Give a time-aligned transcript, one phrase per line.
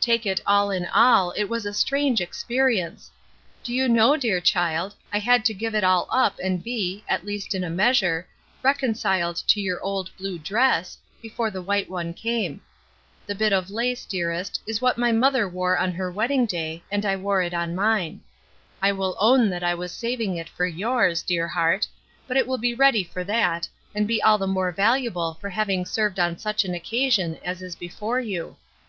[0.00, 3.10] ''Take it all in all, it was a strange experience.
[3.64, 7.26] Do you know, dear child, I had to give it all up and be, at
[7.26, 8.24] least in a measure,
[8.62, 12.60] reconciled to your old blue dress, before the white one came.
[13.26, 17.04] The bit of lace, dearest, is what my mother wore on her wedding day and
[17.04, 18.20] I wore it on mine.
[18.80, 21.84] I will .own that I was saving it for yours, dear heart,
[22.28, 25.84] but it will be ready for that, and be all the more valuable for having
[25.84, 28.56] served on such an occasion as is before you.